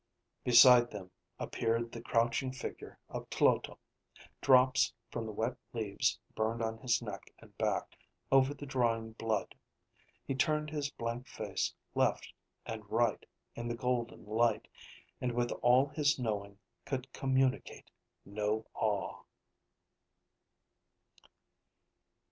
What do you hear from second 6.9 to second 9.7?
neck and back, over the drying blood.